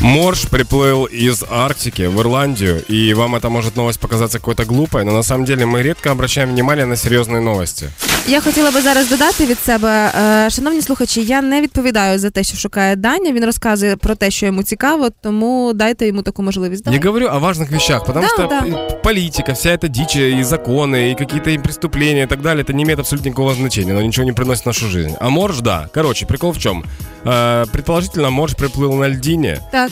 Морж 0.00 0.48
приплыл 0.48 1.06
из 1.06 1.42
Арктики 1.48 2.02
в 2.02 2.20
Ирландию, 2.20 2.84
и 2.86 3.12
вам 3.14 3.34
это 3.34 3.48
может 3.48 3.76
новость 3.76 3.98
показаться 3.98 4.38
какой-то 4.38 4.64
глупой, 4.64 5.04
но 5.04 5.12
на 5.12 5.22
самом 5.22 5.44
деле 5.44 5.66
мы 5.66 5.82
редко 5.82 6.12
обращаем 6.12 6.50
внимание 6.50 6.86
на 6.86 6.96
серьезные 6.96 7.40
новости. 7.40 7.90
Я 8.27 8.41
хотіла 8.41 8.71
би 8.71 8.81
зараз 8.81 9.09
додати 9.09 9.45
від 9.45 9.59
себе, 9.59 10.11
е, 10.45 10.49
шановні 10.49 10.81
слухачі, 10.81 11.23
я 11.23 11.41
не 11.41 11.61
відповідаю 11.61 12.19
за 12.19 12.29
те, 12.29 12.43
що 12.43 12.57
шукає 12.57 12.95
Даня. 12.95 13.31
Він 13.31 13.45
розказує 13.45 13.95
про 13.95 14.15
те, 14.15 14.31
що 14.31 14.45
йому 14.45 14.63
цікаво, 14.63 15.09
тому 15.23 15.71
дайте 15.75 16.07
йому 16.07 16.21
таку 16.21 16.43
можливість. 16.43 16.83
Я 16.91 16.99
говорю 17.05 17.25
о 17.25 17.39
важных 17.39 17.71
вещах, 17.71 18.05
потому 18.05 18.27
Да, 18.27 18.33
что 18.33 18.47
да. 18.47 18.61
п- 18.61 18.99
политика, 19.03 19.51
вся 19.53 19.69
эта 19.69 19.87
дичь, 19.89 20.15
и 20.15 20.43
законы, 20.43 21.11
и 21.11 21.15
какие-то 21.15 21.49
и 21.49 21.57
преступления 21.57 22.23
и 22.23 22.27
так 22.27 22.41
далее, 22.41 22.63
это 22.63 22.73
не 22.73 22.83
имеет 22.83 22.99
абсолютно 22.99 23.29
никакого 23.29 23.53
значения, 23.53 23.91
оно 23.91 24.01
ничего 24.01 24.25
не 24.25 24.33
приносит 24.33 24.63
в 24.63 24.67
нашу 24.67 24.87
жизнь. 24.89 25.15
А 25.19 25.29
морж, 25.29 25.59
да. 25.59 25.89
Короче, 25.93 26.25
прикол 26.25 26.51
в 26.51 26.57
чем? 26.59 26.83
Э, 27.25 27.65
предположительно, 27.71 28.29
морж 28.29 28.53
приплыл 28.55 28.93
на 28.93 29.07
льдине, 29.09 29.59
Так, 29.71 29.91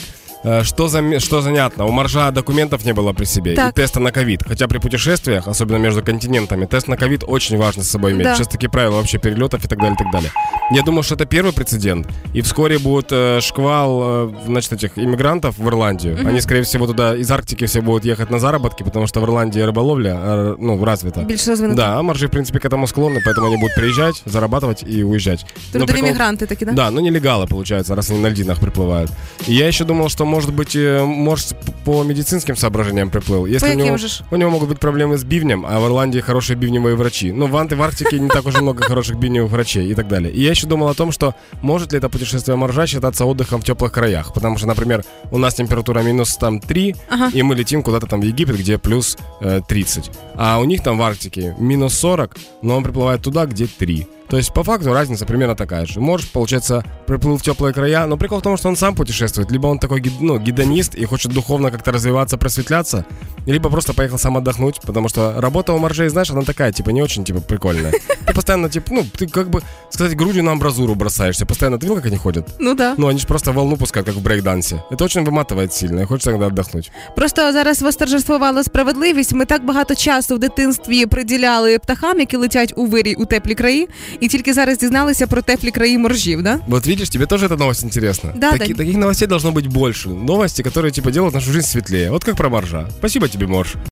Что, 0.62 0.88
зам- 0.88 1.20
что 1.20 1.40
занятно, 1.40 1.86
у 1.86 1.92
Моржа 1.92 2.30
документов 2.30 2.84
не 2.84 2.92
было 2.92 3.12
при 3.12 3.26
себе 3.26 3.54
Так. 3.54 3.70
и 3.72 3.80
теста 3.80 4.00
на 4.00 4.10
ковид. 4.10 4.40
Хотя 4.48 4.66
при 4.66 4.78
путешествиях, 4.78 5.46
особенно 5.48 5.76
между 5.78 6.02
континентами, 6.02 6.66
тест 6.66 6.88
на 6.88 6.96
ковид 6.96 7.22
очень 7.26 7.56
важно 7.58 7.82
с 7.84 7.88
собой 7.90 8.10
иметь. 8.12 8.24
Да. 8.24 8.34
Сейчас 8.34 8.48
такие 8.48 8.68
правила 8.68 8.96
вообще 8.96 9.18
перелетов 9.18 9.64
и 9.64 9.68
так 9.68 9.78
далее, 9.78 9.94
и 9.94 9.98
так 9.98 10.10
далее. 10.12 10.30
Я 10.74 10.82
думаю, 10.82 11.02
что 11.04 11.14
это 11.14 11.26
первый 11.26 11.52
прецедент. 11.52 12.08
И 12.34 12.40
вскоре 12.40 12.78
будет 12.78 13.12
э, 13.12 13.40
шквал, 13.40 14.00
э, 14.02 14.30
значит, 14.46 14.72
этих 14.72 14.98
иммигрантов 14.98 15.58
в 15.58 15.68
Ирландию. 15.68 16.18
Они, 16.28 16.40
скорее 16.40 16.62
всего, 16.62 16.86
туда 16.86 17.14
из 17.16 17.30
Арктики 17.30 17.66
все 17.66 17.80
будут 17.80 18.04
ехать 18.04 18.30
на 18.30 18.38
заработки, 18.38 18.82
потому 18.82 19.06
что 19.06 19.20
в 19.20 19.24
Ирландии 19.24 19.60
рыболовля, 19.62 20.18
э, 20.24 20.56
ну, 20.58 20.84
развита. 20.84 21.20
більш 21.20 21.48
розвинено. 21.48 21.76
Да, 21.76 21.98
а 21.98 22.02
моржи, 22.02 22.26
в 22.26 22.30
принципе, 22.30 22.58
к 22.58 22.64
этому 22.64 22.86
склонны, 22.86 23.20
поэтому 23.26 23.46
они 23.46 23.56
будут 23.56 23.74
приезжать, 23.76 24.22
зарабатывать 24.26 24.82
и 24.98 25.04
уезжать. 25.04 25.46
Но 25.74 25.78
Трудові 25.80 25.96
прикол- 25.98 26.08
мігранти 26.08 26.46
такі, 26.46 26.64
да? 26.64 26.72
да, 26.72 26.90
ну 26.90 27.00
нелегалы, 27.00 27.46
получается, 27.48 27.94
раз 27.94 28.10
они 28.10 28.20
на 28.20 28.28
льдинах 28.30 28.58
приплывают. 28.60 29.10
И 29.48 29.54
я 29.54 29.66
еще 29.68 29.84
думал, 29.84 30.08
что, 30.08 30.24
может 30.37 30.53
быть, 30.53 30.75
э, 30.75 31.03
может, 31.03 31.55
по 31.83 32.03
медицинским 32.03 32.55
соображениям 32.55 33.09
приплыл. 33.09 33.47
Если 33.47 33.65
По 33.69 33.73
у, 33.73 33.75
него, 33.75 33.97
же 33.97 34.07
у 34.29 34.35
него 34.35 34.51
могут 34.51 34.69
быть 34.69 34.79
проблемы 34.79 35.17
с 35.17 35.23
бивнем, 35.23 35.65
а 35.67 35.79
в 35.79 35.87
Ирландии 35.87 36.19
хорошие 36.19 36.55
бивневые 36.55 36.95
врачи. 36.95 37.31
Ну, 37.31 37.47
в, 37.47 37.57
Анты, 37.57 37.75
в 37.75 37.81
Арктике 37.81 38.19
не 38.19 38.29
так 38.29 38.45
уж 38.45 38.53
много 38.61 38.83
хороших 38.83 39.17
бивневых 39.17 39.49
врачей 39.51 39.89
и 39.89 39.95
так 39.95 40.07
далее. 40.07 40.31
И 40.31 40.39
я 40.43 40.51
еще 40.51 40.67
думал 40.67 40.89
о 40.89 40.93
том, 40.93 41.11
что 41.11 41.33
может 41.63 41.91
ли 41.91 41.97
это 41.97 42.07
путешествие 42.07 42.55
моржа 42.55 42.85
считаться 42.85 43.25
отдыхом 43.25 43.61
в 43.61 43.63
теплых 43.63 43.91
краях. 43.91 44.31
Потому 44.31 44.59
что, 44.59 44.67
например, 44.67 45.03
у 45.31 45.39
нас 45.39 45.55
температура 45.55 46.01
минус 46.01 46.37
там 46.37 46.59
3, 46.59 46.95
Ага. 47.09 47.31
и 47.33 47.41
мы 47.41 47.55
летим 47.55 47.81
куда-то 47.81 48.05
там 48.05 48.21
в 48.21 48.23
Египет, 48.23 48.57
где 48.59 48.77
плюс 48.77 49.17
э, 49.41 49.61
30. 49.67 50.11
А 50.35 50.59
у 50.59 50.65
них 50.65 50.83
там 50.83 50.99
в 50.99 51.01
Арктике 51.01 51.55
минус 51.57 51.95
40, 51.95 52.37
но 52.61 52.77
он 52.77 52.83
приплывает 52.83 53.23
туда, 53.23 53.47
где 53.47 53.65
3. 53.65 54.07
То 54.28 54.38
есть, 54.38 54.54
по 54.54 54.62
факту, 54.64 54.92
разница 54.92 55.26
примерно 55.26 55.54
такая 55.54 55.84
же. 55.86 56.00
Морж, 56.00 56.24
получается, 56.32 56.82
приплыл 57.06 57.36
в 57.36 57.42
теплые 57.42 57.74
края, 57.74 58.06
но 58.06 58.16
прикол 58.16 58.38
в 58.38 58.42
том, 58.42 58.56
что 58.56 58.68
он 58.68 58.76
сам 58.76 58.94
путешествует. 58.94 59.50
Либо 59.50 59.66
он 59.66 59.78
такой 59.78 60.00
гид- 60.00 60.20
ну, 60.20 60.38
гедонист 60.38 60.94
и 60.94 61.04
хочет 61.04 61.32
духовно 61.32 61.70
как-то 61.70 61.92
развиваться, 61.92 62.36
просветляться, 62.38 63.04
либо 63.46 63.68
просто 63.70 63.92
поехал 63.92 64.18
сам 64.18 64.36
отдохнуть, 64.36 64.80
потому 64.80 65.08
что 65.08 65.34
работа 65.40 65.72
у 65.72 65.78
моржей, 65.78 66.08
знаешь, 66.08 66.30
она 66.30 66.42
такая, 66.42 66.72
типа, 66.72 66.90
не 66.90 67.02
очень, 67.02 67.24
типа, 67.24 67.40
прикольная. 67.40 67.92
Ты 68.26 68.34
постоянно, 68.34 68.68
типа, 68.70 68.86
ну, 68.94 69.04
ты 69.18 69.26
как 69.26 69.50
бы, 69.50 69.62
сказать, 69.90 70.16
грудью 70.16 70.42
на 70.44 70.52
амбразуру 70.52 70.94
бросаешься. 70.94 71.44
Постоянно, 71.46 71.76
ты 71.78 71.82
видел, 71.86 71.96
как 71.96 72.06
они 72.06 72.16
ходят? 72.16 72.48
Ну 72.58 72.74
да. 72.74 72.94
Ну, 72.96 73.08
они 73.08 73.18
же 73.18 73.26
просто 73.26 73.52
волну 73.52 73.76
пускают, 73.76 74.06
как 74.06 74.16
в 74.16 74.22
брейкдансе. 74.22 74.82
Это 74.90 75.04
очень 75.04 75.24
выматывает 75.24 75.72
сильно, 75.72 76.00
и 76.00 76.04
хочется 76.06 76.30
иногда 76.30 76.46
отдохнуть. 76.46 76.90
Просто 77.16 77.52
зараз 77.52 77.82
восторжествувала 77.82 78.62
справедливість. 78.64 79.32
Ми 79.32 79.44
так 79.44 79.64
багато 79.64 79.94
часу 79.94 80.36
в 80.36 80.38
дитинстві 80.38 81.06
приділяли 81.06 81.78
птахам, 81.78 82.20
які 82.20 82.36
летять 82.36 82.72
у 82.76 82.86
вирій 82.86 83.14
у 83.14 83.24
теплі 83.24 83.54
краї, 83.54 83.88
і 84.20 84.28
тільки 84.28 84.54
зараз 84.54 84.78
дізналися 84.78 85.26
про 85.26 85.42
теплі 85.42 85.70
краї 85.70 85.98
моржів, 85.98 86.42
да? 86.42 86.58
Вот 86.66 86.86
видишь, 86.86 87.10
тебе 87.10 87.26
тоже 87.26 87.46
эта 87.46 87.58
новость 87.58 87.84
интересна. 87.84 88.32
Да, 88.36 88.52
Таки- 88.52 88.64
Дань. 88.66 88.76
таких 88.76 88.96
новостей 88.96 89.28
должно 89.28 89.50
быть 89.50 89.68
больше. 89.68 90.08
Новости, 90.08 90.62
которые 90.62 90.90
типа 90.90 91.10
делают 91.10 91.34
нашу 91.34 91.52
жизнь 91.52 91.66
светлее. 91.66 92.10
Вот 92.10 92.24
как 92.24 92.36
про 92.36 92.48
моржа. 92.48 92.88
Спасибо 92.98 93.28
тебе, 93.28 93.46
Морж. 93.46 93.74